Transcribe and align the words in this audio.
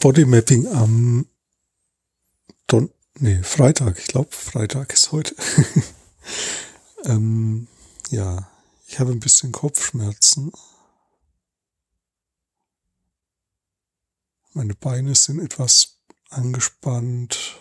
Bodymapping 0.00 0.68
am 0.68 1.26
Don 2.68 2.90
nee, 3.18 3.42
Freitag. 3.42 3.98
Ich 3.98 4.06
glaube, 4.06 4.30
Freitag 4.30 4.92
ist 4.92 5.10
heute. 5.10 5.34
ähm, 7.04 7.66
ja, 8.10 8.48
ich 8.86 9.00
habe 9.00 9.10
ein 9.10 9.18
bisschen 9.18 9.50
Kopfschmerzen. 9.50 10.52
Meine 14.52 14.74
Beine 14.74 15.16
sind 15.16 15.40
etwas 15.40 15.98
angespannt. 16.30 17.60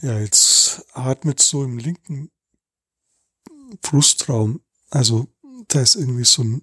Ja, 0.00 0.20
jetzt 0.20 0.84
atmet 0.92 1.40
so 1.40 1.64
im 1.64 1.78
linken 1.78 2.30
Brustraum. 3.82 4.60
Also 4.90 5.28
da 5.68 5.80
ist 5.80 5.94
irgendwie 5.94 6.24
so 6.24 6.42
ein, 6.42 6.62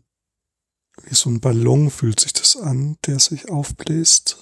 wie 1.04 1.16
so 1.16 1.30
ein 1.30 1.40
Ballon 1.40 1.92
fühlt 1.92 2.20
sich 2.20 2.34
das 2.34 2.56
an, 2.58 2.98
der 3.06 3.20
sich 3.20 3.50
aufbläst. 3.50 4.38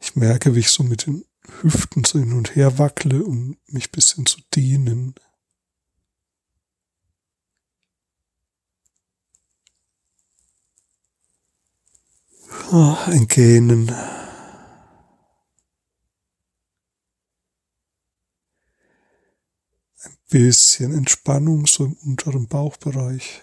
Ich 0.00 0.14
merke, 0.14 0.54
wie 0.54 0.60
ich 0.60 0.70
so 0.70 0.82
mit 0.82 1.06
den 1.06 1.24
Hüften 1.62 2.04
so 2.04 2.18
hin 2.18 2.32
und 2.32 2.54
her 2.54 2.78
wackle, 2.78 3.24
um 3.24 3.56
mich 3.66 3.90
bisschen 3.90 4.26
zu 4.26 4.40
dehnen. 4.54 5.14
Oh, 12.72 12.96
ein 13.06 13.26
Gähnen. 13.28 13.92
Bisschen 20.28 20.92
Entspannung 20.92 21.66
so 21.66 21.84
im 21.84 21.96
unteren 22.04 22.48
Bauchbereich. 22.48 23.42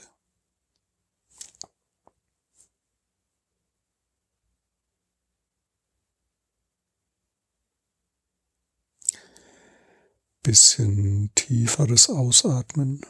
Bisschen 10.42 11.32
tieferes 11.36 12.10
Ausatmen. 12.10 13.02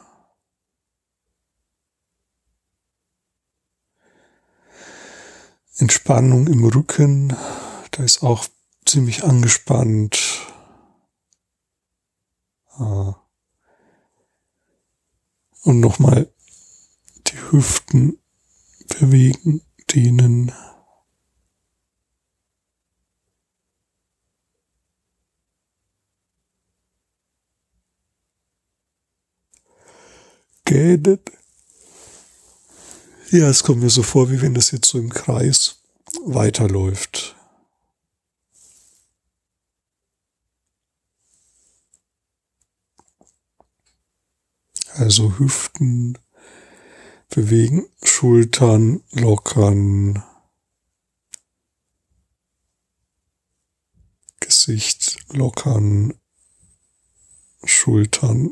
Entspannung 5.78 6.46
im 6.46 6.64
Rücken, 6.64 7.36
da 7.90 8.04
ist 8.04 8.22
auch 8.22 8.46
ziemlich 8.86 9.24
angespannt. 9.24 10.46
Ah. 12.78 13.23
Und 15.64 15.80
nochmal 15.80 16.30
die 17.26 17.38
Hüften 17.50 18.18
bewegen, 19.00 19.62
dehnen. 19.90 20.52
Gähnen. 30.66 31.18
Ja, 33.30 33.48
es 33.48 33.62
kommt 33.62 33.82
mir 33.82 33.90
so 33.90 34.02
vor, 34.02 34.30
wie 34.30 34.40
wenn 34.42 34.54
das 34.54 34.70
jetzt 34.70 34.88
so 34.88 34.98
im 34.98 35.10
Kreis 35.10 35.80
weiterläuft. 36.24 37.33
Also 44.96 45.38
Hüften 45.40 46.16
bewegen, 47.28 47.88
Schultern 48.04 49.02
lockern, 49.10 50.22
Gesicht 54.38 55.18
lockern, 55.32 56.14
Schultern 57.64 58.50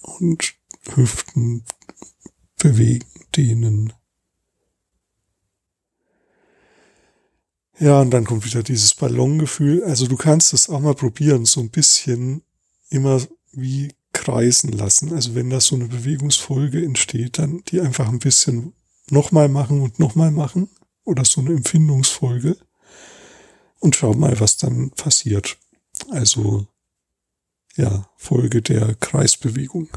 und 0.00 0.54
Hüften 0.94 1.66
bewegen, 2.56 3.06
dehnen. 3.36 3.92
Ja, 7.78 8.00
und 8.00 8.12
dann 8.12 8.24
kommt 8.24 8.46
wieder 8.46 8.62
dieses 8.62 8.94
Ballongefühl. 8.94 9.84
Also 9.84 10.06
du 10.06 10.16
kannst 10.16 10.54
es 10.54 10.70
auch 10.70 10.80
mal 10.80 10.94
probieren, 10.94 11.44
so 11.44 11.60
ein 11.60 11.68
bisschen 11.68 12.42
immer 12.88 13.20
wie 13.52 13.94
kreisen 14.26 14.72
lassen. 14.72 15.12
Also 15.12 15.36
wenn 15.36 15.50
da 15.50 15.60
so 15.60 15.76
eine 15.76 15.86
Bewegungsfolge 15.86 16.84
entsteht, 16.84 17.38
dann 17.38 17.62
die 17.68 17.80
einfach 17.80 18.08
ein 18.08 18.18
bisschen 18.18 18.72
nochmal 19.08 19.48
machen 19.48 19.80
und 19.82 20.00
nochmal 20.00 20.32
machen 20.32 20.68
oder 21.04 21.24
so 21.24 21.40
eine 21.40 21.52
Empfindungsfolge 21.52 22.56
und 23.78 23.94
schau 23.94 24.14
mal, 24.14 24.40
was 24.40 24.56
dann 24.56 24.90
passiert. 24.90 25.56
Also 26.10 26.66
ja, 27.76 28.08
Folge 28.16 28.62
der 28.62 28.96
Kreisbewegung. 28.96 29.88